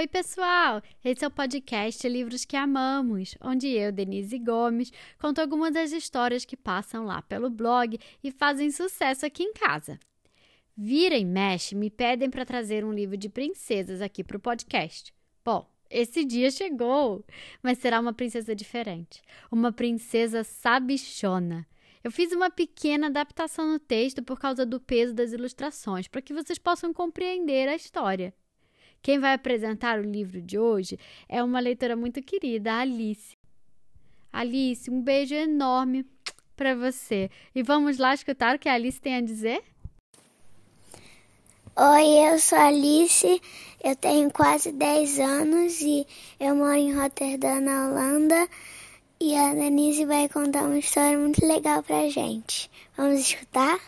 [0.00, 0.80] Oi, pessoal!
[1.04, 6.46] Esse é o podcast Livros que Amamos, onde eu, Denise Gomes, conto algumas das histórias
[6.46, 10.00] que passam lá pelo blog e fazem sucesso aqui em casa.
[10.74, 15.12] Vira e mexe me pedem para trazer um livro de princesas aqui para o podcast.
[15.44, 17.22] Bom, esse dia chegou,
[17.62, 19.20] mas será uma princesa diferente.
[19.52, 21.66] Uma princesa sabichona.
[22.02, 26.32] Eu fiz uma pequena adaptação no texto por causa do peso das ilustrações, para que
[26.32, 28.32] vocês possam compreender a história.
[29.02, 33.36] Quem vai apresentar o livro de hoje é uma leitora muito querida, a Alice.
[34.32, 36.06] Alice, um beijo enorme
[36.54, 37.30] para você.
[37.54, 39.62] E vamos lá escutar o que a Alice tem a dizer?
[41.76, 43.40] Oi, eu sou a Alice,
[43.82, 46.06] eu tenho quase 10 anos e
[46.38, 48.48] eu moro em Rotterdam, na Holanda.
[49.18, 52.70] E a Denise vai contar uma história muito legal pra gente.
[52.96, 53.78] Vamos escutar?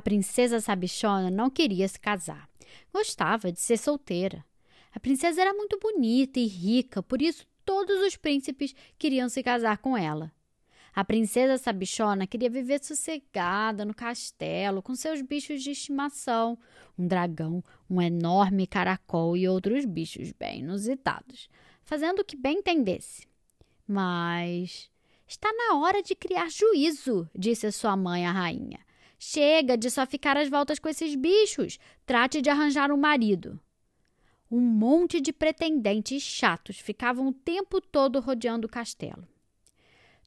[0.00, 2.48] A princesa sabichona não queria se casar.
[2.90, 4.42] Gostava de ser solteira.
[4.94, 9.76] A princesa era muito bonita e rica, por isso todos os príncipes queriam se casar
[9.76, 10.32] com ela.
[10.94, 16.58] A princesa sabichona queria viver sossegada no castelo com seus bichos de estimação,
[16.98, 21.50] um dragão, um enorme caracol e outros bichos bem inusitados,
[21.82, 23.28] fazendo o que bem entendesse.
[23.86, 24.90] Mas
[25.28, 28.80] está na hora de criar juízo, disse sua mãe, a rainha.
[29.22, 31.78] Chega de só ficar às voltas com esses bichos.
[32.06, 33.60] Trate de arranjar um marido.
[34.50, 39.28] Um monte de pretendentes chatos ficavam o tempo todo rodeando o castelo.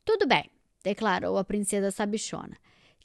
[0.05, 0.47] Tudo bem,
[0.83, 2.55] declarou a princesa sabichona.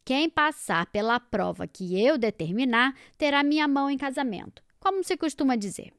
[0.04, 5.56] Quem passar pela prova que eu determinar terá minha mão em casamento, como se costuma
[5.56, 5.94] dizer.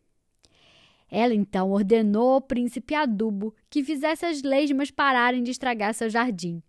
[1.09, 6.61] Ela então ordenou ao príncipe adubo que fizesse as lesmas pararem de estragar seu jardim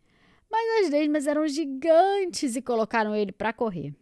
[0.50, 3.94] mas as lesmas eram gigantes e colocaram ele para correr.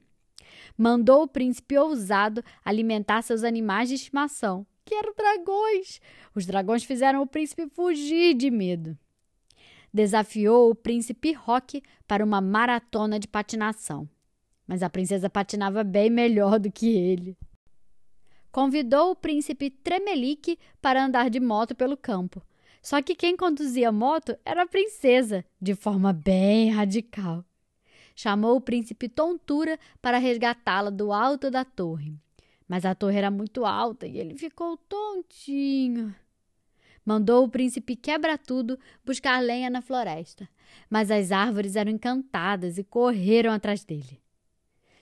[0.77, 6.00] Mandou o príncipe ousado alimentar seus animais de estimação, que eram dragões.
[6.34, 8.96] Os dragões fizeram o príncipe fugir de medo.
[9.92, 14.08] Desafiou o príncipe Roque para uma maratona de patinação.
[14.67, 17.36] Mas a princesa patinava bem melhor do que ele.
[18.50, 22.42] Convidou o príncipe Tremelique para andar de moto pelo campo,
[22.83, 27.44] só que quem conduzia a moto era a princesa, de forma bem radical.
[28.14, 32.17] Chamou o príncipe Tontura para resgatá-la do alto da torre.
[32.67, 36.14] Mas a torre era muito alta e ele ficou tontinho.
[37.05, 40.46] Mandou o príncipe Quebra-Tudo buscar lenha na floresta,
[40.90, 44.20] mas as árvores eram encantadas e correram atrás dele.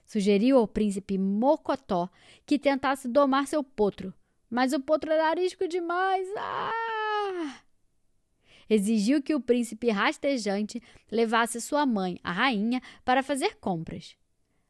[0.05, 2.09] Sugeriu ao príncipe Mocotó
[2.47, 4.15] que tentasse domar seu potro,
[4.49, 6.29] mas o potro era arisco demais.
[6.39, 6.96] Ah!
[8.69, 14.17] Exigiu que o príncipe rastejante levasse sua mãe, a rainha, para fazer compras.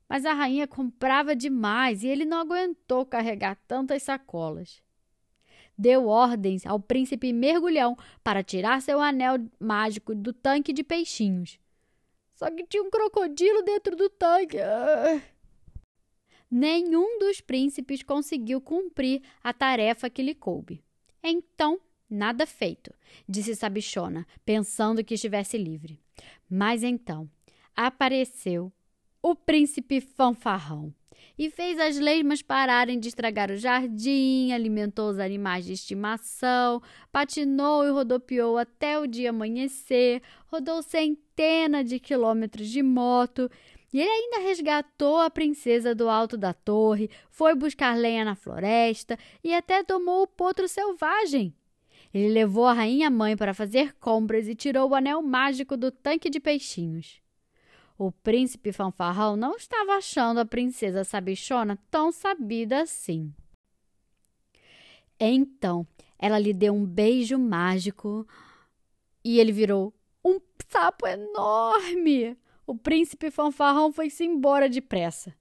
[0.09, 4.81] Mas a rainha comprava demais e ele não aguentou carregar tantas sacolas.
[5.77, 11.59] Deu ordens ao príncipe mergulhão para tirar seu anel mágico do tanque de peixinhos.
[12.35, 14.59] Só que tinha um crocodilo dentro do tanque.
[14.59, 15.21] Ah.
[16.51, 20.83] Nenhum dos príncipes conseguiu cumprir a tarefa que lhe coube.
[21.23, 22.95] Então Nada feito,
[23.29, 26.01] disse Sabichona, pensando que estivesse livre.
[26.49, 27.29] Mas então
[27.75, 28.73] apareceu
[29.21, 30.95] o príncipe fanfarrão
[31.39, 36.81] e fez as lesmas pararem de estragar o jardim, alimentou os animais de estimação,
[37.13, 43.51] patinou e rodopiou até o dia amanhecer, rodou centenas de quilômetros de moto.
[43.93, 49.19] E ele ainda resgatou a princesa do alto da torre, foi buscar lenha na floresta
[49.43, 51.55] e até tomou o potro selvagem.
[52.17, 56.31] Ele levou a rainha mãe para fazer compras e tirou o anel mágico do tanque
[56.31, 57.21] de peixinhos.
[57.99, 63.35] O príncipe fanfarrão não estava achando a princesa sabichona tão sabida assim.
[65.21, 65.87] Então,
[66.19, 68.27] ela lhe deu um beijo mágico
[69.23, 69.93] e ele virou
[70.25, 70.41] um
[70.71, 72.35] sapo enorme.
[72.67, 75.35] O príncipe fanfarrão foi-se embora depressa.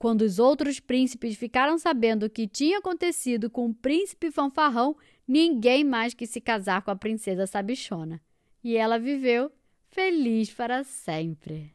[0.00, 4.96] Quando os outros príncipes ficaram sabendo o que tinha acontecido com o príncipe fanfarrão,
[5.28, 8.18] ninguém mais quis se casar com a princesa sabichona.
[8.64, 9.52] E ela viveu
[9.90, 11.74] feliz para sempre.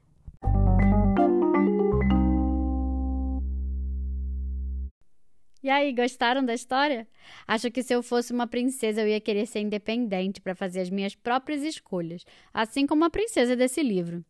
[5.62, 7.08] E aí, gostaram da história?
[7.48, 10.90] Acho que se eu fosse uma princesa eu ia querer ser independente para fazer as
[10.90, 14.26] minhas próprias escolhas, assim como a princesa desse livro.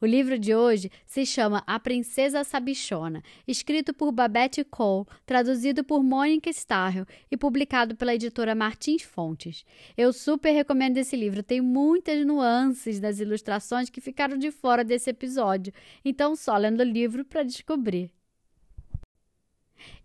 [0.00, 6.02] O livro de hoje se chama A Princesa Sabichona, escrito por Babette Cole, traduzido por
[6.02, 9.64] Mônica Starrell e publicado pela editora Martins Fontes.
[9.96, 15.10] Eu super recomendo esse livro, tem muitas nuances das ilustrações que ficaram de fora desse
[15.10, 15.72] episódio,
[16.04, 18.10] então só lendo o livro para descobrir.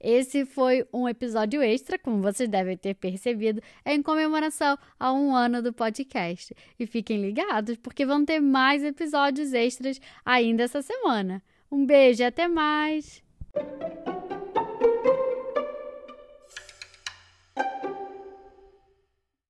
[0.07, 5.63] Esse foi um episódio extra, como vocês devem ter percebido, em comemoração a um ano
[5.63, 6.56] do podcast.
[6.80, 11.42] E fiquem ligados, porque vão ter mais episódios extras ainda essa semana.
[11.72, 13.24] Um beijo e até mais!